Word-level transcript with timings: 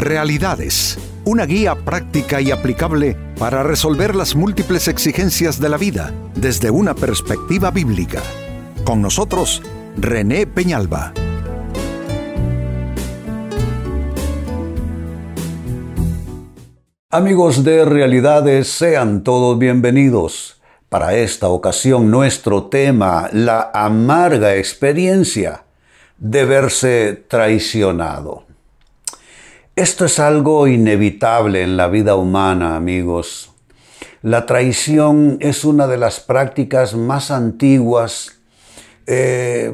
Realidades, 0.00 0.96
una 1.26 1.44
guía 1.44 1.74
práctica 1.74 2.40
y 2.40 2.50
aplicable 2.50 3.18
para 3.38 3.62
resolver 3.62 4.16
las 4.16 4.34
múltiples 4.34 4.88
exigencias 4.88 5.60
de 5.60 5.68
la 5.68 5.76
vida 5.76 6.14
desde 6.34 6.70
una 6.70 6.94
perspectiva 6.94 7.70
bíblica. 7.70 8.22
Con 8.82 9.02
nosotros, 9.02 9.62
René 9.98 10.46
Peñalba. 10.46 11.12
Amigos 17.10 17.62
de 17.62 17.84
Realidades, 17.84 18.68
sean 18.68 19.22
todos 19.22 19.58
bienvenidos. 19.58 20.62
Para 20.88 21.14
esta 21.14 21.48
ocasión 21.48 22.10
nuestro 22.10 22.68
tema, 22.68 23.28
la 23.32 23.70
amarga 23.74 24.56
experiencia 24.56 25.64
de 26.16 26.46
verse 26.46 27.22
traicionado. 27.28 28.49
Esto 29.80 30.04
es 30.04 30.18
algo 30.18 30.68
inevitable 30.68 31.62
en 31.62 31.78
la 31.78 31.88
vida 31.88 32.14
humana, 32.14 32.76
amigos. 32.76 33.50
La 34.20 34.44
traición 34.44 35.38
es 35.40 35.64
una 35.64 35.86
de 35.86 35.96
las 35.96 36.20
prácticas 36.20 36.94
más 36.94 37.30
antiguas 37.30 38.42
eh, 39.06 39.72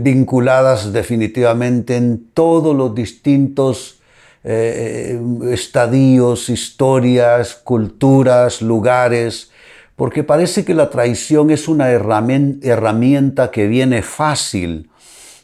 vinculadas 0.00 0.92
definitivamente 0.92 1.94
en 1.94 2.30
todos 2.34 2.74
los 2.74 2.92
distintos 2.92 4.00
eh, 4.42 5.22
estadios, 5.48 6.48
historias, 6.48 7.54
culturas, 7.54 8.60
lugares, 8.60 9.52
porque 9.94 10.24
parece 10.24 10.64
que 10.64 10.74
la 10.74 10.90
traición 10.90 11.52
es 11.52 11.68
una 11.68 11.88
herramienta 11.92 13.52
que 13.52 13.68
viene 13.68 14.02
fácil 14.02 14.87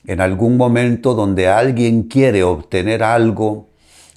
en 0.06 0.20
algún 0.20 0.56
momento 0.56 1.14
donde 1.14 1.48
alguien 1.48 2.04
quiere 2.04 2.42
obtener 2.42 3.02
algo 3.02 3.68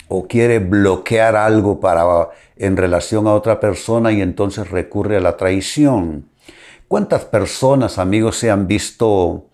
o 0.08 0.28
quiere 0.28 0.60
bloquear 0.60 1.36
algo 1.36 1.80
para, 1.80 2.30
en 2.56 2.78
relación 2.78 3.28
a 3.28 3.34
otra 3.34 3.60
persona 3.60 4.12
y 4.12 4.22
entonces 4.22 4.70
recurre 4.70 5.18
a 5.18 5.22
la 5.22 5.38
traición. 5.38 6.30
¿Cuántas 6.88 7.26
personas, 7.26 7.98
amigos, 7.98 8.38
se 8.38 8.50
han 8.50 8.68
visto 8.68 9.48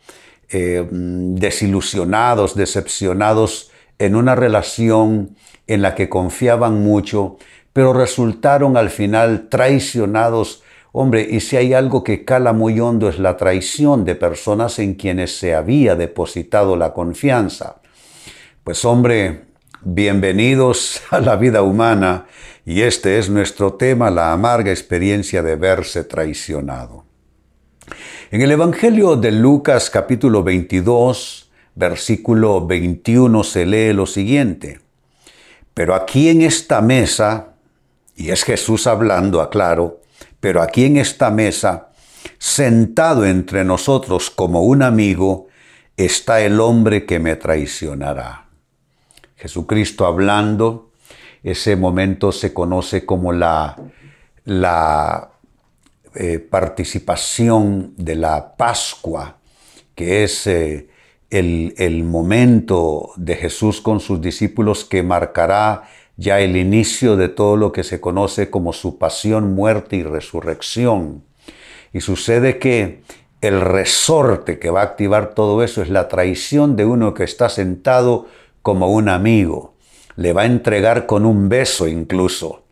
eh, 0.50 0.88
desilusionados, 0.92 2.56
decepcionados 2.56 3.72
en 3.98 4.16
una 4.16 4.36
relación 4.36 5.36
en 5.68 5.82
la 5.82 5.96
que 5.96 6.10
confiaban 6.10 6.84
mucho, 6.84 7.38
pero 7.74 7.94
resultaron 7.94 8.78
al 8.78 8.90
final 8.90 9.48
traicionados 9.50 10.63
Hombre, 10.96 11.28
y 11.28 11.40
si 11.40 11.58
hay 11.58 11.74
algo 11.74 12.04
que 12.04 12.24
cala 12.24 12.54
muy 12.54 12.80
hondo 12.80 13.10
es 13.10 13.18
la 13.18 13.36
traición 13.36 14.06
de 14.06 14.14
personas 14.14 14.78
en 14.78 14.94
quienes 14.94 15.36
se 15.36 15.56
había 15.56 15.96
depositado 15.96 16.76
la 16.76 16.94
confianza. 16.94 17.82
Pues 18.64 18.86
hombre, 18.86 19.46
bienvenidos 19.82 21.02
a 21.10 21.20
la 21.20 21.36
vida 21.36 21.64
humana 21.64 22.28
y 22.64 22.84
este 22.84 23.18
es 23.18 23.28
nuestro 23.28 23.74
tema, 23.74 24.12
la 24.12 24.34
amarga 24.34 24.70
experiencia 24.70 25.42
de 25.42 25.56
verse 25.56 26.04
traicionado. 26.04 27.06
En 28.30 28.44
el 28.44 28.52
Evangelio 28.52 29.16
de 29.16 29.32
Lucas 29.32 29.90
capítulo 29.90 30.44
22, 30.44 31.52
versículo 31.74 32.68
21 32.68 33.44
se 33.44 33.66
lee 33.66 33.94
lo 33.94 34.06
siguiente. 34.06 34.80
Pero 35.74 35.96
aquí 35.96 36.30
en 36.30 36.44
esta 36.44 36.82
mesa, 36.82 37.56
y 38.16 38.30
es 38.30 38.44
Jesús 38.44 38.86
hablando, 38.86 39.42
aclaro, 39.42 40.03
pero 40.44 40.62
aquí 40.62 40.84
en 40.84 40.98
esta 40.98 41.32
mesa, 41.32 41.92
sentado 42.38 43.26
entre 43.26 43.64
nosotros 43.64 44.30
como 44.30 44.64
un 44.64 44.84
amigo, 44.84 45.48
está 45.96 46.42
el 46.42 46.60
hombre 46.60 47.06
que 47.06 47.18
me 47.18 47.38
traicionará. 47.38 48.48
Jesucristo 49.38 50.06
hablando, 50.06 50.92
ese 51.44 51.78
momento 51.78 52.34
se 52.34 52.54
conoce 52.54 53.06
como 53.06 53.32
la, 53.32 53.78
la 54.44 55.30
eh, 56.14 56.40
participación 56.40 57.94
de 57.96 58.16
la 58.16 58.58
Pascua, 58.58 59.38
que 59.96 60.26
es 60.26 60.46
eh, 60.48 60.90
el, 61.30 61.74
el 61.78 62.04
momento 62.04 63.12
de 63.16 63.38
Jesús 63.38 63.80
con 63.80 64.02
sus 64.02 64.20
discípulos 64.20 64.84
que 64.84 65.04
marcará 65.04 65.84
ya 66.18 66.40
el 66.40 66.56
inicio 66.56 67.18
de 67.18 67.30
todo 67.30 67.58
lo 67.58 67.72
que 67.72 67.84
se 67.84 68.00
conoce 68.00 68.50
como 68.50 68.74
su 68.74 68.98
pasión, 68.98 69.54
muerte 69.54 69.96
y 69.96 70.04
resurrección. 70.04 71.24
Y 71.92 72.02
sucede 72.02 72.60
que 72.60 73.02
el 73.42 73.62
resorte 73.62 74.60
que 74.60 74.70
va 74.70 74.82
a 74.82 74.86
activar 74.86 75.34
todo 75.34 75.64
eso 75.64 75.82
es 75.82 75.90
la 75.90 76.08
traición 76.08 76.76
de 76.76 76.86
uno 76.86 77.14
que 77.14 77.24
está 77.24 77.50
sentado 77.50 78.28
como 78.62 78.88
un 78.92 79.10
amigo. 79.10 79.74
Le 80.16 80.34
va 80.34 80.44
a 80.44 80.46
entregar 80.46 81.06
con 81.06 81.26
un 81.26 81.50
beso 81.50 81.88
incluso. 81.88 82.64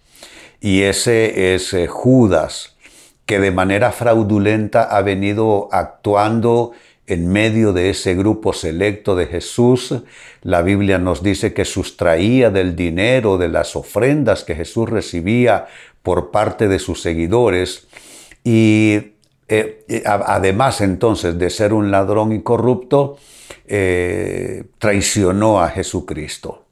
Y 0.60 0.84
ese 0.84 1.56
es 1.56 1.74
eh, 1.74 1.88
Judas, 1.88 2.78
que 3.26 3.40
de 3.40 3.52
manera 3.52 3.92
fraudulenta 3.92 4.84
ha 4.84 5.02
venido 5.02 5.68
actuando 5.72 6.72
en 7.08 7.28
medio 7.28 7.74
de 7.74 7.90
ese 7.90 8.16
grupo 8.16 8.54
selecto 8.54 9.16
de 9.16 9.28
Jesús, 9.28 9.96
la 10.44 10.62
Biblia 10.62 10.98
nos 10.98 11.24
dice 11.24 11.54
que 11.54 11.66
sustraía 11.66 12.50
del 12.50 12.76
dinero, 12.76 13.38
de 13.38 13.50
las 13.50 13.76
ofrendas 13.76 14.44
que 14.44 14.56
Jesús 14.56 14.90
recibía 14.90 15.68
por 16.04 16.32
parte 16.32 16.68
de 16.68 16.80
sus 16.80 17.02
seguidores 17.02 17.88
y 18.44 19.14
eh, 19.48 19.84
eh, 19.88 20.04
además 20.06 20.80
entonces 20.82 21.38
de 21.38 21.50
ser 21.50 21.74
un 21.74 21.92
ladrón 21.92 22.32
y 22.32 22.42
corrupto, 22.42 23.18
eh, 23.68 24.64
traicionó 24.78 25.62
a 25.62 25.70
Jesucristo. 25.70 26.66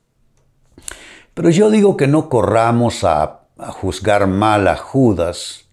Pero 1.33 1.49
yo 1.49 1.69
digo 1.69 1.97
que 1.97 2.07
no 2.07 2.29
corramos 2.29 3.03
a 3.03 3.41
juzgar 3.57 4.27
mal 4.27 4.67
a 4.67 4.77
Judas, 4.77 5.68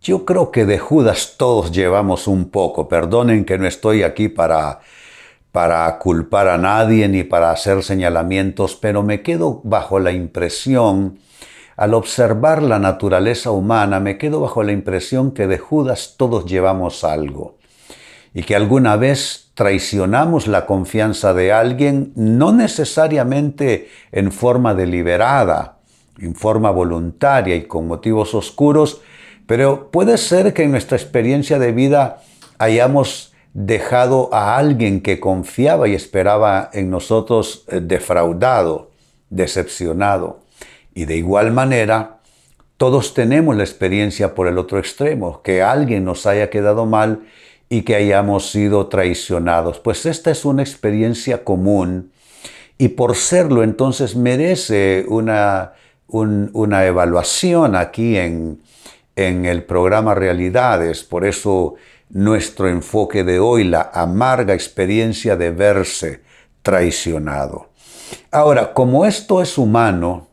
yo 0.00 0.24
creo 0.24 0.50
que 0.50 0.64
de 0.64 0.78
Judas 0.78 1.34
todos 1.36 1.72
llevamos 1.72 2.26
un 2.26 2.50
poco. 2.50 2.88
Perdonen 2.88 3.44
que 3.44 3.58
no 3.58 3.66
estoy 3.66 4.02
aquí 4.02 4.28
para, 4.28 4.80
para 5.52 5.98
culpar 5.98 6.48
a 6.48 6.58
nadie 6.58 7.08
ni 7.08 7.22
para 7.24 7.50
hacer 7.50 7.82
señalamientos, 7.82 8.76
pero 8.76 9.02
me 9.02 9.22
quedo 9.22 9.60
bajo 9.64 9.98
la 9.98 10.12
impresión, 10.12 11.18
al 11.76 11.94
observar 11.94 12.62
la 12.62 12.78
naturaleza 12.78 13.50
humana, 13.50 14.00
me 14.00 14.18
quedo 14.18 14.40
bajo 14.40 14.62
la 14.62 14.72
impresión 14.72 15.32
que 15.32 15.46
de 15.46 15.58
Judas 15.58 16.14
todos 16.18 16.44
llevamos 16.44 17.04
algo 17.04 17.56
y 18.34 18.42
que 18.42 18.54
alguna 18.54 18.96
vez 18.96 19.50
traicionamos 19.54 20.46
la 20.46 20.66
confianza 20.66 21.34
de 21.34 21.52
alguien, 21.52 22.12
no 22.14 22.52
necesariamente 22.52 23.88
en 24.12 24.30
forma 24.30 24.74
deliberada, 24.74 25.78
en 26.18 26.34
forma 26.34 26.70
voluntaria 26.70 27.56
y 27.56 27.64
con 27.64 27.86
motivos 27.86 28.34
oscuros, 28.34 29.00
pero 29.50 29.90
puede 29.90 30.16
ser 30.16 30.54
que 30.54 30.62
en 30.62 30.70
nuestra 30.70 30.96
experiencia 30.96 31.58
de 31.58 31.72
vida 31.72 32.22
hayamos 32.58 33.32
dejado 33.52 34.32
a 34.32 34.56
alguien 34.56 35.00
que 35.00 35.18
confiaba 35.18 35.88
y 35.88 35.94
esperaba 35.96 36.70
en 36.72 36.88
nosotros 36.88 37.64
eh, 37.66 37.80
defraudado, 37.82 38.92
decepcionado. 39.28 40.42
Y 40.94 41.06
de 41.06 41.16
igual 41.16 41.50
manera, 41.50 42.20
todos 42.76 43.12
tenemos 43.12 43.56
la 43.56 43.64
experiencia 43.64 44.36
por 44.36 44.46
el 44.46 44.56
otro 44.56 44.78
extremo, 44.78 45.42
que 45.42 45.62
alguien 45.62 46.04
nos 46.04 46.26
haya 46.26 46.48
quedado 46.48 46.86
mal 46.86 47.26
y 47.68 47.82
que 47.82 47.96
hayamos 47.96 48.52
sido 48.52 48.86
traicionados. 48.86 49.80
Pues 49.80 50.06
esta 50.06 50.30
es 50.30 50.44
una 50.44 50.62
experiencia 50.62 51.42
común 51.42 52.12
y 52.78 52.86
por 52.86 53.16
serlo 53.16 53.64
entonces 53.64 54.14
merece 54.14 55.04
una, 55.08 55.72
una 56.06 56.86
evaluación 56.86 57.74
aquí 57.74 58.16
en, 58.16 58.60
en 59.20 59.44
el 59.44 59.64
programa 59.64 60.14
Realidades. 60.14 61.04
Por 61.04 61.24
eso 61.24 61.74
nuestro 62.08 62.68
enfoque 62.68 63.22
de 63.22 63.38
hoy, 63.38 63.64
la 63.64 63.90
amarga 63.92 64.54
experiencia 64.54 65.36
de 65.36 65.50
verse 65.50 66.22
traicionado. 66.62 67.68
Ahora, 68.30 68.72
como 68.72 69.06
esto 69.06 69.42
es 69.42 69.58
humano 69.58 70.28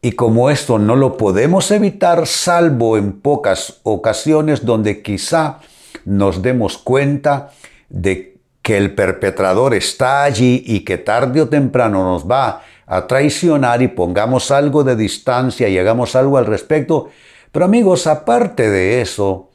y 0.00 0.12
como 0.12 0.50
esto 0.50 0.78
no 0.78 0.96
lo 0.96 1.16
podemos 1.16 1.70
evitar 1.70 2.26
salvo 2.26 2.96
en 2.96 3.20
pocas 3.20 3.80
ocasiones 3.84 4.64
donde 4.64 5.02
quizá 5.02 5.60
nos 6.04 6.42
demos 6.42 6.78
cuenta 6.78 7.52
de 7.88 8.38
que 8.62 8.76
el 8.76 8.94
perpetrador 8.94 9.74
está 9.74 10.24
allí 10.24 10.62
y 10.66 10.80
que 10.80 10.98
tarde 10.98 11.40
o 11.40 11.48
temprano 11.48 12.04
nos 12.04 12.28
va 12.28 12.62
a 12.86 13.06
traicionar 13.06 13.82
y 13.82 13.88
pongamos 13.88 14.50
algo 14.50 14.84
de 14.84 14.96
distancia 14.96 15.68
y 15.68 15.78
hagamos 15.78 16.16
algo 16.16 16.36
al 16.36 16.46
respecto, 16.46 17.10
pero 17.52 17.66
amigos, 17.66 18.06
aparte 18.06 18.70
de 18.70 19.02
eso, 19.02 19.50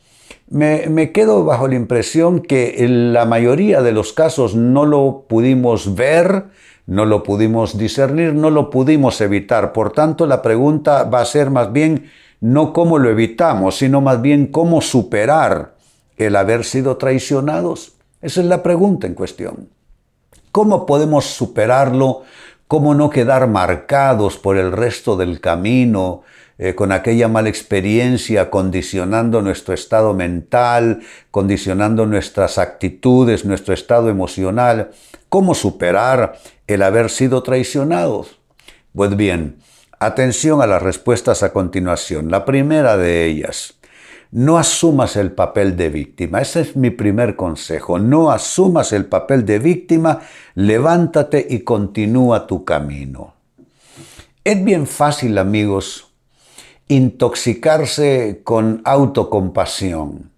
me, 0.49 1.11
quedo 1.11 1.43
bajo 1.43 1.67
la 1.67 1.75
impresión 1.75 2.41
que 2.41 2.85
en 2.85 3.11
la 3.11 3.25
mayoría 3.25 3.81
de 3.81 3.91
los 3.91 4.13
casos 4.13 4.55
no 4.55 4.85
lo 4.85 5.25
pudimos 5.27 5.95
ver, 5.95 6.45
no 6.85 7.05
lo 7.05 7.23
pudimos 7.23 7.77
discernir, 7.77 8.33
no 8.33 8.49
lo 8.49 8.69
pudimos 8.69 9.19
evitar. 9.19 9.73
Por 9.73 9.91
tanto, 9.91 10.25
la 10.25 10.41
pregunta 10.41 11.03
va 11.03 11.21
a 11.21 11.25
ser 11.25 11.49
más 11.49 11.73
bien 11.73 12.09
no 12.39 12.71
cómo 12.71 12.99
lo 12.99 13.09
evitamos, 13.09 13.77
sino 13.77 13.99
más 13.99 14.21
bien 14.21 14.47
cómo 14.47 14.79
superar 14.81 15.75
el 16.17 16.35
haber 16.35 16.63
sido 16.63 16.97
traicionados. 16.97 17.93
Esa 18.21 18.41
es 18.41 18.47
la 18.47 18.63
pregunta 18.63 19.07
en 19.07 19.15
cuestión. 19.15 19.69
¿Cómo 20.51 20.85
podemos 20.85 21.25
superarlo? 21.25 22.21
¿Cómo 22.67 22.93
no 22.95 23.09
quedar 23.09 23.47
marcados 23.47 24.37
por 24.37 24.57
el 24.57 24.71
resto 24.71 25.17
del 25.17 25.41
camino 25.41 26.21
eh, 26.57 26.75
con 26.75 26.91
aquella 26.91 27.27
mala 27.27 27.49
experiencia, 27.49 28.49
condicionando 28.49 29.41
nuestro 29.41 29.73
estado 29.73 30.13
mental, 30.13 31.01
condicionando 31.31 32.05
nuestras 32.05 32.57
actitudes, 32.57 33.45
nuestro 33.45 33.73
estado 33.73 34.09
emocional? 34.09 34.91
¿Cómo 35.29 35.53
superar 35.53 36.39
el 36.67 36.81
haber 36.81 37.09
sido 37.09 37.43
traicionados? 37.43 38.39
Pues 38.95 39.15
bien, 39.15 39.57
atención 39.99 40.61
a 40.61 40.67
las 40.67 40.81
respuestas 40.81 41.43
a 41.43 41.53
continuación. 41.53 42.31
La 42.31 42.45
primera 42.45 42.97
de 42.97 43.25
ellas, 43.25 43.77
no 44.31 44.57
asumas 44.57 45.15
el 45.15 45.31
papel 45.31 45.77
de 45.77 45.89
víctima. 45.89 46.41
Ese 46.41 46.61
es 46.61 46.75
mi 46.75 46.89
primer 46.89 47.35
consejo. 47.35 47.97
No 47.99 48.29
asumas 48.31 48.91
el 48.91 49.05
papel 49.05 49.45
de 49.45 49.59
víctima, 49.59 50.21
levántate 50.55 51.45
y 51.49 51.59
continúa 51.59 52.45
tu 52.47 52.65
camino. 52.65 53.35
Es 54.43 54.63
bien 54.63 54.87
fácil, 54.87 55.37
amigos, 55.37 56.06
intoxicarse 56.87 58.41
con 58.43 58.81
autocompasión 58.85 60.31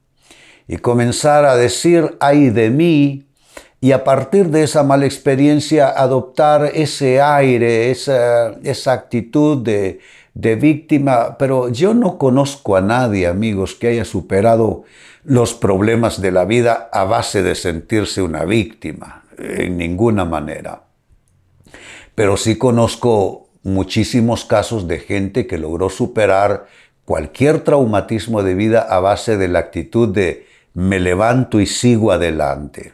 y 0.68 0.78
comenzar 0.78 1.46
a 1.46 1.56
decir, 1.56 2.18
ay 2.20 2.50
de 2.50 2.70
mí, 2.70 3.26
y 3.82 3.94
a 3.94 4.04
partir 4.04 4.50
de 4.50 4.64
esa 4.64 4.84
mala 4.84 5.06
experiencia 5.06 5.90
adoptar 5.90 6.72
ese 6.74 7.22
aire, 7.22 7.92
esa, 7.92 8.52
esa 8.64 8.92
actitud 8.92 9.64
de, 9.64 10.00
de 10.34 10.56
víctima, 10.56 11.38
pero 11.38 11.70
yo 11.70 11.94
no 11.94 12.18
conozco 12.18 12.76
a 12.76 12.82
nadie, 12.82 13.28
amigos, 13.28 13.76
que 13.76 13.88
haya 13.88 14.06
superado 14.06 14.84
los 15.24 15.54
problemas 15.54 16.22
de 16.22 16.32
la 16.32 16.46
vida 16.46 16.90
a 16.92 17.04
base 17.04 17.42
de 17.44 17.56
sentirse 17.56 18.22
una 18.22 18.46
víctima, 18.46 19.24
en 19.38 19.78
ninguna 19.78 20.26
manera. 20.26 20.84
Pero 22.16 22.38
sí 22.38 22.58
conozco 22.58 23.49
muchísimos 23.64 24.46
casos 24.46 24.88
de 24.88 25.00
gente 25.00 25.48
que 25.48 25.58
logró 25.58 25.90
superar 25.90 26.68
cualquier 27.06 27.62
traumatismo 27.64 28.44
de 28.44 28.56
vida 28.56 28.82
a 28.82 29.00
base 29.00 29.38
de 29.38 29.48
la 29.48 29.60
actitud 29.60 30.10
de 30.10 30.48
me 30.74 31.00
levanto 31.00 31.60
y 31.60 31.66
sigo 31.66 32.12
adelante. 32.12 32.94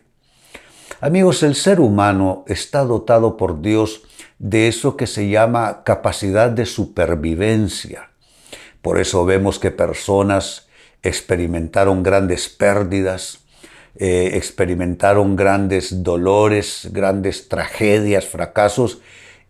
Amigos, 1.01 1.44
el 1.44 1.56
ser 1.56 1.81
humano 1.81 2.45
está 2.47 2.83
dotado 2.83 3.38
por 3.38 3.62
Dios 3.62 4.03
de 4.39 4.67
eso 4.67 4.97
que 4.97 5.07
se 5.07 5.29
llama 5.29 5.83
capacidad 5.83 6.50
de 6.50 6.65
supervivencia. 6.65 8.09
Por 8.81 9.00
eso 9.00 9.25
vemos 9.25 9.59
que 9.59 9.71
personas 9.71 10.67
experimentaron 11.03 12.01
grandes 12.01 12.50
pérdidas, 12.50 13.39
eh, 13.97 14.31
experimentaron 14.33 15.35
grandes 15.35 16.03
dolores, 16.03 16.89
grandes 16.91 17.47
tragedias, 17.50 18.25
fracasos, 18.25 19.00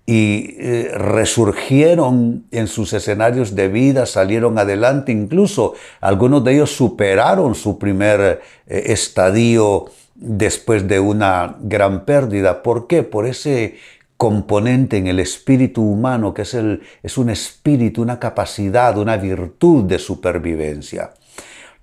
y 0.05 0.55
eh, 0.59 0.91
resurgieron 0.93 2.45
en 2.51 2.67
sus 2.67 2.93
escenarios 2.93 3.55
de 3.55 3.69
vida, 3.69 4.05
salieron 4.05 4.59
adelante, 4.59 5.11
incluso 5.11 5.73
algunos 5.99 6.43
de 6.43 6.53
ellos 6.53 6.75
superaron 6.75 7.55
su 7.55 7.79
primer 7.79 8.41
eh, 8.67 8.83
estadio 8.87 9.85
después 10.13 10.87
de 10.87 10.99
una 10.99 11.55
gran 11.59 12.05
pérdida. 12.05 12.61
¿Por 12.61 12.87
qué? 12.87 13.01
Por 13.01 13.25
ese 13.25 13.77
componente 14.15 14.97
en 14.97 15.07
el 15.07 15.19
espíritu 15.19 15.81
humano, 15.81 16.33
que 16.33 16.43
es, 16.43 16.53
el, 16.53 16.83
es 17.01 17.17
un 17.17 17.29
espíritu, 17.29 18.01
una 18.01 18.19
capacidad, 18.19 18.97
una 18.97 19.17
virtud 19.17 19.83
de 19.85 19.99
supervivencia. 19.99 21.11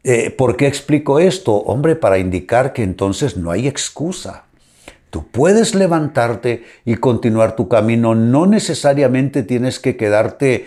Eh, 0.05 0.31
¿Por 0.31 0.57
qué 0.57 0.67
explico 0.67 1.19
esto? 1.19 1.55
Hombre, 1.55 1.97
para 1.97 2.19
indicar 2.19 2.73
que 2.73 2.83
entonces 2.83 3.37
no 3.37 3.51
hay 3.51 3.69
excusa. 3.69 4.45
Tú 5.13 5.27
puedes 5.31 5.75
levantarte 5.75 6.65
y 6.87 6.95
continuar 6.95 7.55
tu 7.55 7.69
camino, 7.69 8.15
no 8.15 8.47
necesariamente 8.47 9.43
tienes 9.43 9.79
que 9.79 9.95
quedarte 9.95 10.65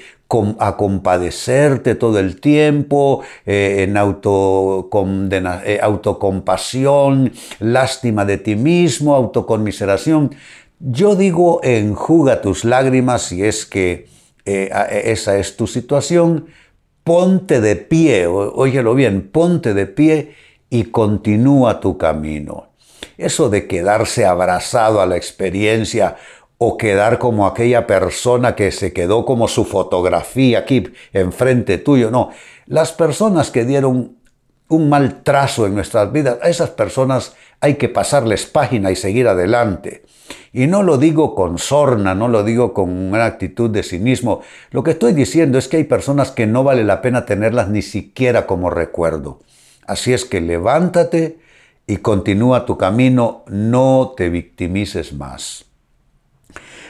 a 0.60 0.78
compadecerte 0.78 1.96
todo 1.96 2.20
el 2.20 2.40
tiempo, 2.40 3.24
eh, 3.48 3.88
en 3.88 3.98
eh, 3.98 5.80
autocompasión, 5.82 7.34
lástima 7.58 8.24
de 8.24 8.38
ti 8.38 8.56
mismo, 8.56 9.16
autoconmiseración. 9.16 10.36
Yo 10.80 11.16
digo, 11.16 11.60
enjuga 11.64 12.42
tus 12.42 12.66
lágrimas 12.66 13.24
si 13.24 13.44
es 13.44 13.66
que 13.66 14.10
eh, 14.46 14.70
esa 15.06 15.40
es 15.40 15.58
tu 15.58 15.66
situación, 15.66 16.46
ponte 17.04 17.62
de 17.62 17.78
pie, 17.78 18.28
óyelo 18.28 18.94
bien, 18.94 19.28
ponte 19.28 19.74
de 19.74 19.88
pie 19.88 20.36
y 20.70 20.84
continúa 20.84 21.80
tu 21.80 21.98
camino. 21.98 22.75
Eso 23.18 23.50
de 23.50 23.68
quedarse 23.68 24.26
abrazado 24.26 25.02
a 25.02 25.06
la 25.06 25.18
experiencia 25.18 26.16
o 26.58 26.78
quedar 26.78 27.20
como 27.20 27.48
aquella 27.48 27.86
persona 27.86 28.56
que 28.56 28.72
se 28.72 28.94
quedó 28.94 29.26
como 29.26 29.48
su 29.48 29.66
fotografía 29.66 30.60
aquí 30.60 30.92
enfrente 31.14 31.78
tuyo, 31.78 32.12
no. 32.12 32.32
Las 32.66 32.92
personas 32.92 33.52
que 33.52 33.66
dieron 33.66 34.16
un 34.68 34.90
mal 34.90 35.22
trazo 35.24 35.66
en 35.66 35.76
nuestras 35.76 36.12
vidas, 36.12 36.38
a 36.42 36.50
esas 36.50 36.72
personas 36.72 37.36
hay 37.60 37.76
que 37.76 37.90
pasarles 37.90 38.46
página 38.46 38.92
y 38.92 38.96
seguir 38.96 39.28
adelante. 39.28 40.04
Y 40.54 40.68
no 40.68 40.84
lo 40.84 40.98
digo 40.98 41.36
con 41.36 41.58
sorna, 41.58 42.16
no 42.16 42.28
lo 42.28 42.44
digo 42.44 42.74
con 42.74 42.90
una 42.90 43.26
actitud 43.26 43.70
de 43.70 43.84
cinismo. 43.84 44.42
Lo 44.72 44.84
que 44.84 44.92
estoy 44.92 45.14
diciendo 45.14 45.58
es 45.58 45.68
que 45.68 45.78
hay 45.78 45.84
personas 45.84 46.32
que 46.32 46.48
no 46.48 46.64
vale 46.64 46.84
la 46.84 47.02
pena 47.02 47.26
tenerlas 47.26 47.70
ni 47.70 47.82
siquiera 47.82 48.48
como 48.48 48.70
recuerdo. 48.70 49.40
Así 49.86 50.14
es 50.14 50.26
que 50.26 50.42
levántate 50.42 51.38
y 51.88 51.98
continúa 51.98 52.66
tu 52.66 52.78
camino, 52.78 53.44
no 53.48 54.14
te 54.18 54.30
victimices 54.30 55.14
más. 55.14 55.66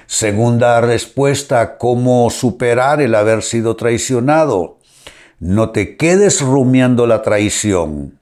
Segunda 0.07 0.79
respuesta, 0.81 1.77
¿cómo 1.77 2.29
superar 2.29 3.01
el 3.01 3.15
haber 3.15 3.41
sido 3.41 3.75
traicionado? 3.75 4.77
No 5.39 5.71
te 5.71 5.97
quedes 5.97 6.41
rumiando 6.41 7.07
la 7.07 7.21
traición. 7.21 8.19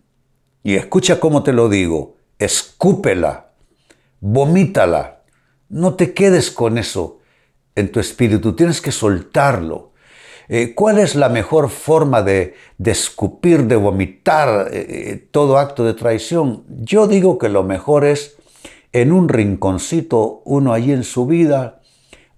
Y 0.63 0.75
escucha 0.75 1.19
cómo 1.19 1.43
te 1.43 1.53
lo 1.53 1.69
digo, 1.69 2.15
escúpela, 2.39 3.51
vomítala. 4.21 5.23
No 5.69 5.95
te 5.95 6.13
quedes 6.13 6.51
con 6.51 6.77
eso 6.77 7.19
en 7.75 7.91
tu 7.91 7.99
espíritu, 7.99 8.53
tienes 8.53 8.81
que 8.81 8.91
soltarlo. 8.91 9.92
Eh, 10.49 10.73
¿Cuál 10.75 10.99
es 10.99 11.15
la 11.15 11.29
mejor 11.29 11.69
forma 11.69 12.21
de, 12.21 12.55
escupir, 12.83 13.65
de 13.65 13.75
vomitar 13.75 14.69
eh, 14.71 14.85
eh, 14.89 15.27
todo 15.31 15.57
acto 15.57 15.85
de 15.85 15.93
traición? 15.93 16.63
Yo 16.67 17.07
digo 17.07 17.37
que 17.37 17.49
lo 17.49 17.63
mejor 17.63 18.03
es 18.05 18.37
en 18.91 19.11
un 19.11 19.29
rinconcito, 19.29 20.41
uno 20.45 20.73
allí 20.73 20.91
en 20.91 21.03
su 21.03 21.25
vida, 21.25 21.81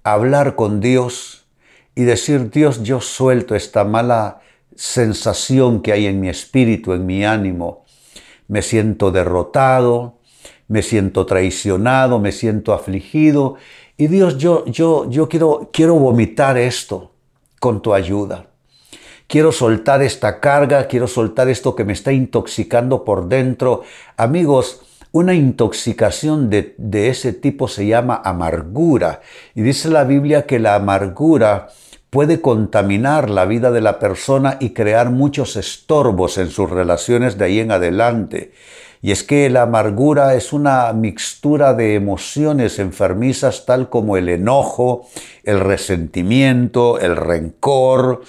hablar 0.04 0.56
con 0.56 0.82
Dios 0.82 1.48
y 1.96 2.04
decir, 2.04 2.52
Dios, 2.52 2.84
yo 2.84 3.02
suelto 3.02 3.56
esta 3.56 3.84
mala 3.84 4.42
sensación 4.76 5.82
que 5.82 5.92
hay 5.92 6.06
en 6.06 6.20
mi 6.20 6.30
espíritu, 6.30 6.94
en 6.94 7.06
mi 7.06 7.26
ánimo. 7.26 7.86
Me 8.48 8.62
siento 8.62 9.12
derrotado, 9.12 10.20
me 10.68 10.84
siento 10.84 11.26
traicionado, 11.26 12.20
me 12.20 12.32
siento 12.32 12.74
afligido. 12.74 13.56
Y 13.98 14.08
Dios, 14.08 14.38
yo, 14.38 14.66
yo, 14.66 15.10
yo 15.10 15.28
quiero, 15.28 15.70
quiero 15.74 15.96
vomitar 15.96 16.58
esto 16.58 17.15
con 17.66 17.82
tu 17.82 17.96
ayuda. 17.96 18.46
Quiero 19.26 19.52
soltar 19.52 20.04
esta 20.04 20.40
carga, 20.40 20.86
quiero 20.86 21.08
soltar 21.08 21.50
esto 21.50 21.76
que 21.76 21.84
me 21.84 21.94
está 21.94 22.12
intoxicando 22.12 23.04
por 23.04 23.28
dentro. 23.28 23.82
Amigos, 24.18 24.82
una 25.12 25.34
intoxicación 25.34 26.52
de, 26.52 26.76
de, 26.78 27.10
ese 27.10 27.34
tipo 27.34 27.68
se 27.68 27.88
llama 27.88 28.22
amargura. 28.24 29.22
Y 29.56 29.64
dice 29.64 29.90
la 29.90 30.04
Biblia 30.04 30.46
que 30.46 30.60
la 30.60 30.76
amargura 30.76 31.70
puede 32.12 32.40
contaminar 32.40 33.32
la 33.32 33.46
vida 33.46 33.72
de 33.72 33.82
la 33.82 33.98
persona 33.98 34.58
y 34.60 34.70
crear 34.70 35.10
muchos 35.10 35.56
estorbos 35.56 36.38
en 36.38 36.52
sus 36.52 36.70
relaciones 36.70 37.36
de 37.40 37.46
ahí 37.46 37.60
en 37.62 37.72
adelante. 37.72 38.52
Y 39.06 39.12
es 39.12 39.22
que 39.22 39.52
la 39.52 39.62
amargura 39.62 40.34
es 40.34 40.52
una 40.52 40.92
mixtura 40.92 41.76
de 41.76 41.94
emociones 41.94 42.80
enfermizas 42.80 43.64
tal 43.64 43.88
como 43.88 44.18
el 44.18 44.30
enojo, 44.30 45.08
el 45.44 45.60
resentimiento, 45.60 46.98
el 46.98 47.16
rencor, 47.16 48.24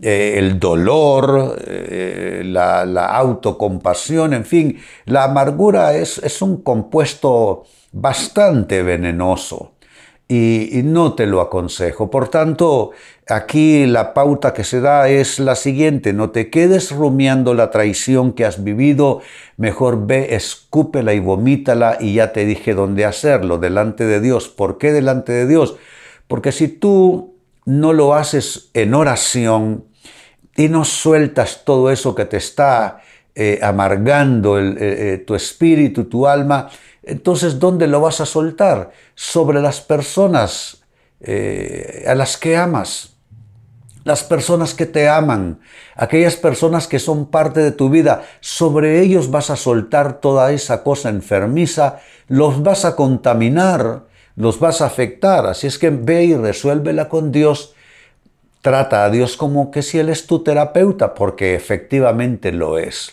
eh, 0.00 0.36
el 0.38 0.58
dolor, 0.58 1.62
eh, 1.66 2.44
la, 2.46 2.80
autocompasión, 3.14 4.32
en 4.32 4.46
fin, 4.46 4.78
la 5.04 5.24
amargura 5.24 5.92
es, 5.96 6.16
es 6.16 6.40
un 6.40 6.62
compuesto 6.62 7.64
bastante 7.92 8.82
venenoso 8.82 9.72
y, 10.32 10.82
no 10.82 11.12
te 11.12 11.26
lo 11.26 11.42
aconsejo. 11.42 12.10
Por 12.10 12.28
tanto, 12.28 12.92
aquí 13.28 13.84
la 13.84 14.14
pauta 14.14 14.54
que 14.54 14.64
se 14.64 14.80
da 14.80 15.08
es 15.10 15.38
la 15.38 15.56
siguiente, 15.56 16.14
no 16.14 16.30
te 16.30 16.48
quedes 16.48 16.90
rumiando 16.90 17.52
la 17.52 17.70
traición 17.70 18.32
que 18.32 18.46
has 18.46 18.64
vivido, 18.64 19.20
mejor 19.58 20.06
ve, 20.06 20.34
escúpela 20.34 21.12
y 21.12 21.20
vomítala 21.20 21.98
y 22.00 22.14
ya 22.14 22.32
te 22.32 22.46
dije 22.46 22.72
dónde 22.72 23.04
hacerlo, 23.04 23.58
delante 23.58 24.04
de 24.04 24.20
Dios. 24.20 24.48
¿Por 24.48 24.78
qué 24.78 24.92
delante 24.92 25.32
de 25.32 25.46
Dios? 25.46 25.76
Porque 26.28 26.50
si 26.50 26.68
tú 26.68 27.34
no 27.66 27.92
lo 27.92 28.14
haces 28.14 28.70
en 28.72 28.94
oración 28.94 29.84
y 30.56 30.68
no 30.68 30.86
sueltas 30.86 31.62
todo 31.66 31.90
eso 31.90 32.14
que 32.14 32.24
te 32.24 32.38
está 32.38 33.02
eh, 33.34 33.60
amargando 33.62 34.58
eh, 34.58 34.74
eh, 34.78 35.18
tu 35.26 35.34
espíritu, 35.34 36.04
tu 36.04 36.26
alma, 36.26 36.70
entonces 37.02 37.58
¿dónde 37.58 37.86
lo 37.86 38.00
vas 38.00 38.20
a 38.20 38.26
soltar? 38.26 38.92
Sobre 39.14 39.60
las 39.60 39.80
personas 39.80 40.82
eh, 41.20 42.04
a 42.06 42.14
las 42.14 42.36
que 42.36 42.56
amas, 42.56 43.12
las 44.04 44.24
personas 44.24 44.74
que 44.74 44.86
te 44.86 45.08
aman, 45.08 45.60
aquellas 45.94 46.36
personas 46.36 46.88
que 46.88 46.98
son 46.98 47.26
parte 47.26 47.60
de 47.60 47.70
tu 47.70 47.90
vida, 47.90 48.24
sobre 48.40 49.00
ellos 49.00 49.30
vas 49.30 49.50
a 49.50 49.56
soltar 49.56 50.20
toda 50.20 50.52
esa 50.52 50.82
cosa 50.82 51.08
enfermiza, 51.08 52.00
los 52.28 52.62
vas 52.62 52.84
a 52.84 52.96
contaminar, 52.96 54.02
los 54.34 54.58
vas 54.58 54.80
a 54.80 54.86
afectar. 54.86 55.46
Así 55.46 55.66
es 55.66 55.78
que 55.78 55.90
ve 55.90 56.24
y 56.24 56.34
resuélvela 56.34 57.08
con 57.08 57.30
Dios. 57.30 57.74
Trata 58.60 59.04
a 59.04 59.10
Dios 59.10 59.36
como 59.36 59.70
que 59.70 59.82
si 59.82 59.98
Él 59.98 60.08
es 60.08 60.26
tu 60.26 60.42
terapeuta, 60.42 61.14
porque 61.14 61.54
efectivamente 61.54 62.52
lo 62.52 62.78
es. 62.78 63.12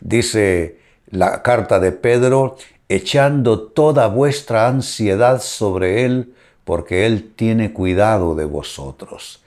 Dice 0.00 0.78
la 1.10 1.42
carta 1.42 1.80
de 1.80 1.92
Pedro, 1.92 2.56
echando 2.90 3.60
toda 3.60 4.08
vuestra 4.08 4.66
ansiedad 4.66 5.40
sobre 5.40 6.04
Él, 6.04 6.34
porque 6.64 7.06
Él 7.06 7.32
tiene 7.36 7.72
cuidado 7.72 8.34
de 8.34 8.44
vosotros. 8.44 9.44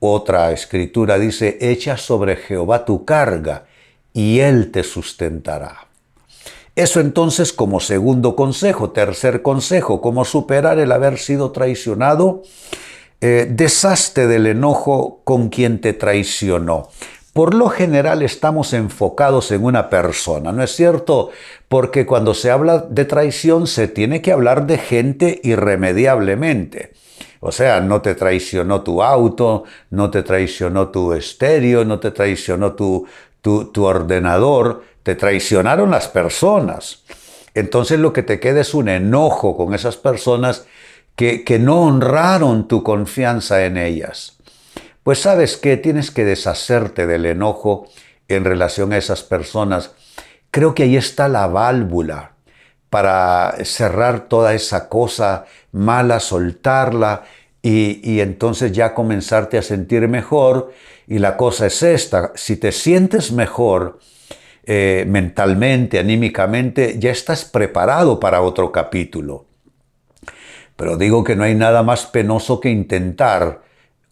Otra 0.00 0.50
escritura 0.50 1.18
dice, 1.18 1.58
echa 1.60 1.98
sobre 1.98 2.36
Jehová 2.36 2.86
tu 2.86 3.04
carga 3.04 3.66
y 4.14 4.40
Él 4.40 4.70
te 4.72 4.82
sustentará. 4.82 5.86
Eso 6.74 7.00
entonces 7.00 7.52
como 7.52 7.80
segundo 7.80 8.34
consejo. 8.34 8.90
Tercer 8.90 9.42
consejo, 9.42 10.00
cómo 10.00 10.24
superar 10.24 10.78
el 10.78 10.90
haber 10.90 11.18
sido 11.18 11.52
traicionado. 11.52 12.42
Eh, 13.20 13.46
desaste 13.50 14.26
del 14.26 14.46
enojo 14.46 15.20
con 15.24 15.50
quien 15.50 15.82
te 15.82 15.92
traicionó. 15.92 16.88
Por 17.36 17.52
lo 17.52 17.68
general 17.68 18.22
estamos 18.22 18.72
enfocados 18.72 19.52
en 19.52 19.62
una 19.62 19.90
persona, 19.90 20.52
¿no 20.52 20.62
es 20.62 20.74
cierto? 20.74 21.28
Porque 21.68 22.06
cuando 22.06 22.32
se 22.32 22.50
habla 22.50 22.86
de 22.88 23.04
traición 23.04 23.66
se 23.66 23.88
tiene 23.88 24.22
que 24.22 24.32
hablar 24.32 24.66
de 24.66 24.78
gente 24.78 25.38
irremediablemente. 25.44 26.94
O 27.40 27.52
sea, 27.52 27.82
no 27.82 28.00
te 28.00 28.14
traicionó 28.14 28.80
tu 28.80 29.02
auto, 29.02 29.64
no 29.90 30.10
te 30.10 30.22
traicionó 30.22 30.88
tu 30.88 31.12
estéreo, 31.12 31.84
no 31.84 32.00
te 32.00 32.10
traicionó 32.10 32.72
tu, 32.72 33.06
tu, 33.42 33.84
ordenador, 33.84 34.84
te 35.02 35.14
traicionaron 35.14 35.90
las 35.90 36.08
personas. 36.08 37.04
Entonces 37.52 38.00
lo 38.00 38.14
que 38.14 38.22
te 38.22 38.40
queda 38.40 38.62
es 38.62 38.72
un 38.72 38.88
enojo 38.88 39.58
con 39.58 39.74
esas 39.74 39.98
personas 39.98 40.66
que, 41.16 41.44
que 41.44 41.58
no 41.58 41.82
honraron 41.82 42.66
tu 42.66 42.82
confianza 42.82 43.66
en 43.66 43.76
ellas. 43.76 44.35
Pues 45.06 45.20
sabes 45.20 45.56
que 45.56 45.76
tienes 45.76 46.10
que 46.10 46.24
deshacerte 46.24 47.06
del 47.06 47.26
enojo 47.26 47.86
en 48.26 48.44
relación 48.44 48.92
a 48.92 48.96
esas 48.96 49.22
personas. 49.22 49.92
Creo 50.50 50.74
que 50.74 50.82
ahí 50.82 50.96
está 50.96 51.28
la 51.28 51.46
válvula 51.46 52.32
para 52.90 53.54
cerrar 53.62 54.26
toda 54.26 54.52
esa 54.52 54.88
cosa 54.88 55.44
mala, 55.70 56.18
soltarla 56.18 57.22
y, 57.62 58.18
entonces 58.18 58.72
ya 58.72 58.94
comenzarte 58.94 59.58
a 59.58 59.62
sentir 59.62 60.08
mejor. 60.08 60.72
Y 61.06 61.20
la 61.20 61.36
cosa 61.36 61.66
es 61.66 61.84
esta, 61.84 62.32
si 62.34 62.56
te 62.56 62.72
sientes 62.72 63.30
mejor 63.30 64.00
eh, 64.64 65.04
mentalmente, 65.06 66.00
anímicamente, 66.00 66.96
ya 66.98 67.12
estás 67.12 67.44
preparado 67.44 68.18
para 68.18 68.40
otro 68.40 68.72
capítulo. 68.72 69.46
Pero 70.74 70.96
digo 70.96 71.22
que 71.22 71.36
no 71.36 71.44
hay 71.44 71.54
nada 71.54 71.84
más 71.84 72.06
penoso 72.06 72.58
que 72.58 72.70
intentar 72.70 73.64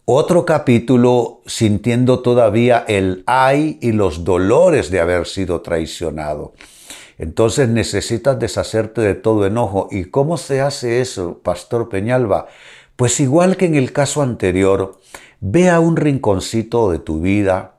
otro 0.05 0.45
capítulo 0.45 1.41
sintiendo 1.47 2.19
todavía 2.19 2.85
el 2.87 3.23
ay 3.25 3.79
y 3.81 3.91
los 3.91 4.23
dolores 4.23 4.91
de 4.91 4.99
haber 4.99 5.25
sido 5.25 5.61
traicionado. 5.61 6.53
Entonces 7.17 7.69
necesitas 7.69 8.37
deshacerte 8.39 9.01
de 9.01 9.15
todo 9.15 9.47
enojo. 9.47 9.87
¿Y 9.91 10.05
cómo 10.05 10.37
se 10.37 10.61
hace 10.61 11.01
eso, 11.01 11.39
Pastor 11.41 11.89
Peñalba? 11.89 12.47
Pues 12.95 13.19
igual 13.19 13.57
que 13.57 13.65
en 13.65 13.75
el 13.75 13.93
caso 13.93 14.21
anterior, 14.21 14.99
ve 15.39 15.69
a 15.69 15.79
un 15.79 15.95
rinconcito 15.95 16.91
de 16.91 16.99
tu 16.99 17.21
vida, 17.21 17.75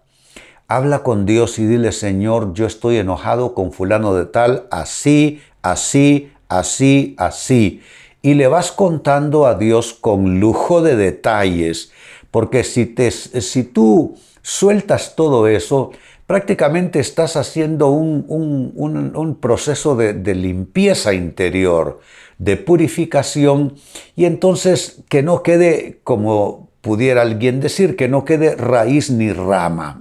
habla 0.69 1.03
con 1.03 1.27
Dios 1.27 1.59
y 1.59 1.67
dile, 1.67 1.93
Señor, 1.93 2.55
yo 2.55 2.67
estoy 2.67 2.97
enojado 2.97 3.55
con 3.55 3.73
fulano 3.73 4.15
de 4.15 4.27
tal, 4.27 4.67
así, 4.71 5.41
así, 5.63 6.33
así, 6.49 7.15
así. 7.19 7.83
Y 8.21 8.35
le 8.35 8.49
vas 8.49 8.73
contando 8.73 9.47
a 9.47 9.55
Dios 9.55 9.93
con 9.93 10.41
lujo 10.41 10.83
de 10.83 10.97
detalles, 10.97 11.93
porque 12.37 12.65
si, 12.65 12.85
te, 12.85 13.11
si 13.11 13.63
tú 13.63 14.15
sueltas 14.43 15.17
todo 15.17 15.49
eso, 15.49 15.93
prácticamente 16.27 17.01
estás 17.01 17.35
haciendo 17.35 17.89
un, 17.89 19.39
proceso 19.41 19.97
de, 19.97 20.13
de, 20.13 20.35
limpieza 20.35 21.15
interior, 21.15 21.99
de 22.37 22.59
purificación, 22.59 23.77
y 24.17 24.27
entonces 24.27 25.03
que 25.09 25.23
no 25.23 25.43
quede, 25.43 26.01
como 26.05 26.69
pudiera 26.83 27.23
alguien 27.23 27.59
decir, 27.61 27.97
que 27.97 28.07
no 28.07 28.27
quede 28.27 28.55
raíz 28.55 29.09
ni 29.09 29.33
rama. 29.33 29.99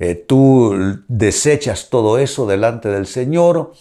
Eh, 0.00 0.16
tú 0.16 0.74
desechas 1.06 1.88
todo 1.88 2.18
eso 2.18 2.48
delante 2.48 2.88
del 2.88 3.06
Señor, 3.06 3.74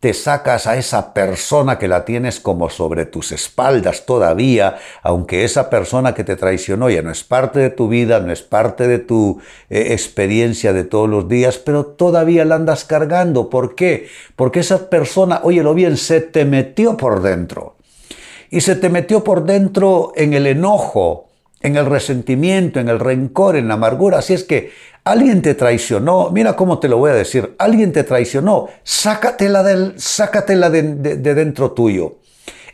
te 0.00 0.12
sacas 0.12 0.66
a 0.66 0.76
esa 0.76 1.14
persona 1.14 1.78
que 1.78 1.88
la 1.88 2.04
tienes 2.04 2.38
como 2.38 2.68
sobre 2.68 3.06
tus 3.06 3.32
espaldas 3.32 4.04
todavía, 4.04 4.76
aunque 5.02 5.44
esa 5.44 5.70
persona 5.70 6.14
que 6.14 6.22
te 6.22 6.36
traicionó 6.36 6.90
ya 6.90 7.02
no 7.02 7.10
es 7.10 7.24
parte 7.24 7.60
de 7.60 7.70
tu 7.70 7.88
vida, 7.88 8.20
no 8.20 8.32
es 8.32 8.42
parte 8.42 8.86
de 8.88 8.98
tu 8.98 9.40
eh, 9.70 9.88
experiencia 9.92 10.72
de 10.72 10.84
todos 10.84 11.08
los 11.08 11.28
días, 11.28 11.58
pero 11.58 11.86
todavía 11.86 12.44
la 12.44 12.56
andas 12.56 12.84
cargando. 12.84 13.48
¿Por 13.48 13.74
qué? 13.74 14.08
Porque 14.36 14.60
esa 14.60 14.90
persona, 14.90 15.40
óyelo 15.42 15.72
bien, 15.72 15.96
se 15.96 16.20
te 16.20 16.44
metió 16.44 16.96
por 16.96 17.22
dentro. 17.22 17.76
Y 18.50 18.60
se 18.60 18.76
te 18.76 18.90
metió 18.90 19.24
por 19.24 19.44
dentro 19.44 20.12
en 20.14 20.34
el 20.34 20.46
enojo, 20.46 21.26
en 21.62 21.76
el 21.76 21.86
resentimiento, 21.86 22.78
en 22.78 22.88
el 22.88 23.00
rencor, 23.00 23.56
en 23.56 23.68
la 23.68 23.74
amargura. 23.74 24.18
Así 24.18 24.34
es 24.34 24.44
que 24.44 24.70
alguien 25.06 25.40
te 25.40 25.54
traicionó, 25.54 26.30
mira 26.32 26.56
cómo 26.56 26.80
te 26.80 26.88
lo 26.88 26.98
voy 26.98 27.12
a 27.12 27.14
decir, 27.14 27.54
alguien 27.58 27.92
te 27.92 28.02
traicionó, 28.02 28.68
sácatela, 28.82 29.62
del, 29.62 29.94
sácatela 29.96 30.68
de, 30.68 30.82
de 30.82 31.34
dentro 31.34 31.70
tuyo. 31.70 32.16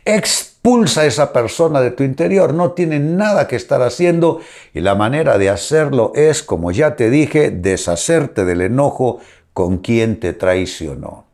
Expulsa 0.03 1.01
a 1.01 1.05
esa 1.05 1.31
persona 1.31 1.79
de 1.79 1.91
tu 1.91 2.03
interior, 2.03 2.55
no 2.55 2.71
tiene 2.71 2.99
nada 2.99 3.47
que 3.47 3.55
estar 3.55 3.83
haciendo 3.83 4.41
y 4.73 4.81
la 4.81 4.95
manera 4.95 5.37
de 5.37 5.51
hacerlo 5.51 6.11
es, 6.15 6.41
como 6.41 6.71
ya 6.71 6.95
te 6.95 7.11
dije, 7.11 7.51
deshacerte 7.51 8.45
del 8.45 8.61
enojo 8.61 9.19
con 9.53 9.77
quien 9.77 10.19
te 10.19 10.33
traicionó. 10.33 11.25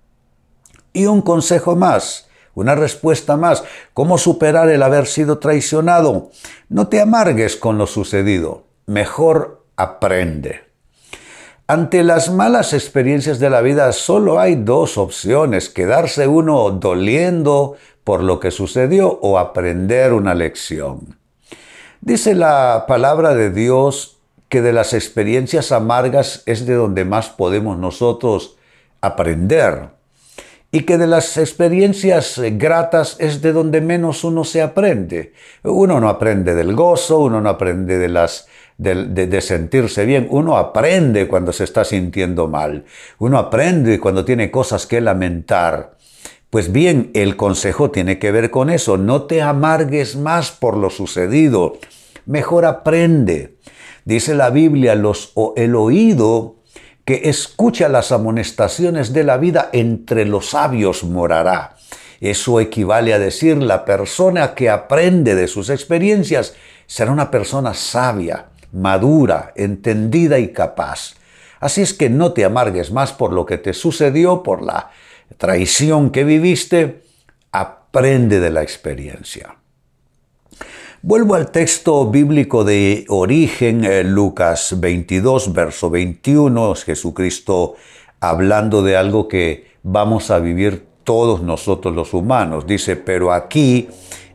Y 0.91 1.05
un 1.05 1.21
consejo 1.21 1.77
más, 1.77 2.27
una 2.55 2.75
respuesta 2.75 3.37
más. 3.37 3.63
¿Cómo 3.93 4.17
superar 4.17 4.69
el 4.69 4.83
haber 4.83 5.07
sido 5.07 5.39
traicionado? 5.39 6.29
No 6.67 6.89
te 6.89 6.99
amargues 6.99 7.55
con 7.55 7.77
lo 7.77 7.87
sucedido. 7.87 8.65
Mejor 8.85 9.63
aprende. 9.77 10.68
Ante 11.69 12.03
las 12.03 12.31
malas 12.31 12.73
experiencias 12.73 13.37
de 13.37 13.51
la 13.51 13.61
vida 13.61 13.91
solo 13.91 14.39
hay 14.39 14.55
dos 14.55 14.97
opciones, 14.97 15.69
quedarse 15.69 16.25
uno 16.25 16.71
doliendo 16.71 17.75
por 18.03 18.23
lo 18.23 18.39
que 18.39 18.49
sucedió 18.49 19.19
o 19.21 19.37
aprender 19.37 20.13
una 20.13 20.33
lección. 20.33 21.19
Dice 22.01 22.33
la 22.33 22.85
palabra 22.87 23.35
de 23.35 23.51
Dios 23.51 24.17
que 24.47 24.63
de 24.63 24.73
las 24.73 24.93
experiencias 24.93 25.71
amargas 25.71 26.41
es 26.47 26.65
de 26.65 26.73
donde 26.73 27.05
más 27.05 27.29
podemos 27.29 27.77
nosotros 27.77 28.57
aprender 28.99 29.89
y 30.71 30.81
que 30.81 30.97
de 30.97 31.07
las 31.07 31.37
experiencias 31.37 32.37
eh, 32.37 32.51
gratas 32.51 33.15
es 33.19 33.41
de 33.41 33.53
donde 33.53 33.81
menos 33.81 34.23
uno 34.23 34.43
se 34.43 34.61
aprende. 34.61 35.33
Uno 35.63 35.99
no 35.99 36.09
aprende 36.09 36.53
del 36.53 36.75
gozo, 36.75 37.19
uno 37.19 37.41
no 37.41 37.49
aprende 37.49 37.97
de, 37.97 38.07
las, 38.07 38.47
de, 38.79 39.41
sentirse 39.41 40.05
bien, 40.05 40.27
uno 40.29 40.57
aprende 40.57 41.27
cuando 41.27 41.51
se 41.51 41.65
está 41.65 41.83
sintiendo 41.83 42.47
mal, 42.47 42.85
uno 43.19 43.37
aprende 43.37 43.99
cuando 43.99 44.23
tiene 44.23 44.49
cosas 44.49 44.87
que 44.87 45.01
lamentar. 45.01 45.97
Pues 46.49 46.71
bien, 46.71 47.11
el 47.13 47.35
consejo 47.35 47.91
tiene 47.91 48.17
que 48.17 48.31
ver 48.31 48.49
con 48.49 48.69
eso, 48.69 48.97
no 48.97 49.23
te 49.23 49.41
amargues 49.41 50.15
más 50.15 50.51
por 50.51 50.77
lo 50.77 50.89
sucedido, 50.89 51.77
mejor 52.25 52.65
aprende. 52.65 53.57
Dice 54.05 54.33
la 54.33 54.49
Biblia, 54.49 54.95
los, 54.95 55.33
el 55.57 55.75
oído 55.75 56.55
que 57.03 57.29
escucha 57.29 57.89
las 57.89 58.11
amonestaciones 58.11 59.11
de 59.13 59.25
la 59.25 59.37
vida 59.37 59.69
entre 59.73 60.25
los 60.25 60.51
sabios 60.51 61.03
morará. 61.03 61.75
Eso 62.21 62.59
equivale 62.59 63.13
a 63.13 63.19
decir 63.19 63.57
la 63.57 63.83
persona 63.85 64.55
que 64.55 64.69
aprende 64.69 65.35
de 65.35 65.47
sus 65.47 65.69
experiencias 65.69 66.55
será 66.87 67.11
una 67.11 67.29
persona 67.29 67.73
sabia, 67.73 68.48
madura, 68.71 69.53
entendida 69.55 70.39
y 70.39 70.49
capaz. 70.49 71.15
Así 71.59 71.81
es 71.81 71.93
que 71.93 72.09
no 72.09 72.33
te 72.33 72.45
amargues 72.45 72.91
más 72.91 73.11
por 73.11 73.33
lo 73.33 73.45
que 73.45 73.57
te 73.57 73.73
sucedió, 73.73 74.43
por 74.43 74.61
la 74.61 74.91
traición 75.37 76.09
que 76.09 76.23
viviste, 76.23 77.03
aprende 77.51 78.39
de 78.39 78.49
la 78.49 78.61
experiencia. 78.61 79.55
Vuelvo 81.01 81.35
al 81.35 81.51
texto 81.51 82.09
bíblico 82.09 82.65
de 82.65 83.05
origen, 83.07 83.85
eh, 83.85 84.03
Lucas 84.03 84.79
22, 84.79 85.53
verso 85.53 85.89
21, 85.89 86.75
Jesucristo 86.75 87.75
hablando 88.19 88.81
de 88.81 88.97
algo 88.97 89.27
que 89.27 89.71
vamos 89.83 90.29
a 90.29 90.39
vivir 90.39 90.87
todos 91.03 91.41
nosotros 91.41 91.95
los 91.95 92.13
humanos. 92.13 92.67
Dice, 92.67 92.95
pero 92.95 93.31
aquí, 93.31 93.87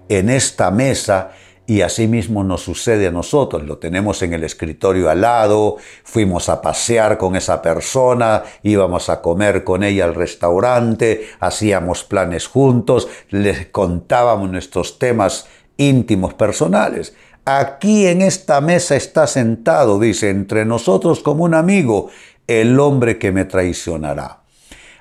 en 0.09 0.31
esta 0.31 0.71
mesa, 0.71 1.33
y 1.67 1.81
así 1.81 2.07
mismo 2.07 2.45
nos 2.45 2.63
sucede 2.63 3.07
a 3.07 3.11
nosotros. 3.11 3.63
Lo 3.65 3.79
tenemos 3.79 4.23
en 4.23 4.35
el 4.35 4.45
escritorio 4.45 5.09
al 5.09 5.23
lado, 5.23 5.77
fuimos 6.03 6.49
a 6.49 6.61
pasear 6.61 7.17
con 7.19 7.37
esa 7.37 7.63
persona, 7.63 8.43
íbamos 8.63 9.09
a 9.09 9.23
comer 9.23 9.65
con 9.65 9.83
ella 9.83 10.05
al 10.05 10.15
restaurante, 10.15 11.29
hacíamos 11.41 12.05
planes 12.05 12.47
juntos, 12.47 13.09
les 13.31 13.67
contábamos 13.67 14.51
nuestros 14.51 14.99
temas 14.99 15.47
íntimos 15.77 16.35
personales. 16.35 17.15
Aquí 17.47 18.07
en 18.07 18.23
esta 18.23 18.61
mesa 18.61 18.97
está 18.97 19.27
sentado, 19.27 19.99
dice, 19.99 20.31
entre 20.31 20.65
nosotros 20.65 21.21
como 21.21 21.45
un 21.45 21.55
amigo, 21.55 22.11
el 22.47 22.79
hombre 22.81 23.19
que 23.19 23.33
me 23.33 23.45
traicionará. 23.45 24.41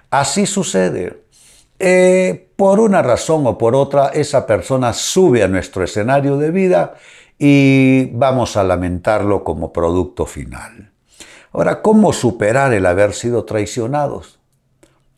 Así 0.10 0.46
sucede. 0.46 1.23
Eh, 1.86 2.48
por 2.56 2.80
una 2.80 3.02
razón 3.02 3.46
o 3.46 3.58
por 3.58 3.76
otra, 3.76 4.08
esa 4.08 4.48
persona 4.48 4.94
sube 4.94 5.44
a 5.44 5.50
nuestro 5.50 5.84
escenario 5.84 6.38
de 6.38 6.50
vida 6.50 6.94
y 7.38 8.06
vamos 8.14 8.56
a 8.56 8.64
lamentarlo 8.64 9.44
como 9.44 9.74
producto 9.74 10.26
final. 10.26 10.94
Ahora, 11.52 11.82
¿cómo 11.82 12.14
superar 12.14 12.74
el 12.74 12.86
haber 12.86 13.12
sido 13.12 13.44
traicionados? 13.44 14.40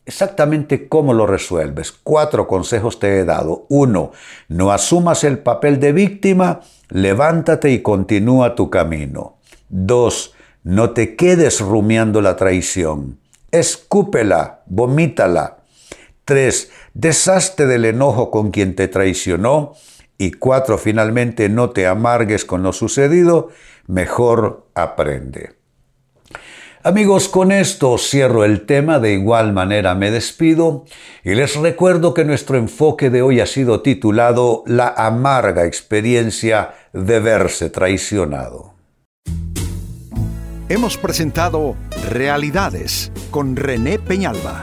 Exactamente 0.06 0.88
cómo 0.88 1.14
lo 1.14 1.28
resuelves. 1.28 1.92
Cuatro 1.92 2.48
consejos 2.48 2.98
te 2.98 3.20
he 3.20 3.24
dado. 3.24 3.66
Uno, 3.68 4.10
no 4.48 4.72
asumas 4.72 5.22
el 5.22 5.38
papel 5.38 5.78
de 5.78 5.92
víctima, 5.92 6.62
levántate 6.88 7.70
y 7.70 7.80
continúa 7.80 8.56
tu 8.56 8.70
camino. 8.70 9.36
Dos, 9.68 10.34
no 10.64 10.90
te 10.90 11.14
quedes 11.14 11.60
rumiando 11.60 12.20
la 12.20 12.34
traición. 12.34 13.20
Escúpela, 13.52 14.62
vomítala. 14.66 15.55
3. 16.26 16.70
Deshazte 16.92 17.66
del 17.66 17.86
enojo 17.86 18.30
con 18.30 18.50
quien 18.50 18.74
te 18.74 18.88
traicionó. 18.88 19.72
Y 20.18 20.32
4. 20.32 20.76
Finalmente, 20.76 21.48
no 21.48 21.70
te 21.70 21.86
amargues 21.86 22.44
con 22.44 22.62
lo 22.62 22.72
sucedido, 22.72 23.50
mejor 23.86 24.66
aprende. 24.74 25.54
Amigos, 26.82 27.28
con 27.28 27.50
esto 27.50 27.98
cierro 27.98 28.44
el 28.44 28.64
tema, 28.64 29.00
de 29.00 29.12
igual 29.12 29.52
manera 29.52 29.94
me 29.96 30.12
despido 30.12 30.84
y 31.24 31.34
les 31.34 31.56
recuerdo 31.56 32.14
que 32.14 32.24
nuestro 32.24 32.56
enfoque 32.56 33.10
de 33.10 33.22
hoy 33.22 33.40
ha 33.40 33.46
sido 33.46 33.82
titulado 33.82 34.62
La 34.66 34.88
amarga 34.96 35.64
experiencia 35.66 36.74
de 36.92 37.18
verse 37.18 37.70
traicionado. 37.70 38.74
Hemos 40.68 40.96
presentado 40.96 41.74
Realidades 42.08 43.10
con 43.30 43.56
René 43.56 43.98
Peñalba. 43.98 44.62